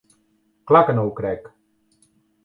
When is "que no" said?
0.87-1.03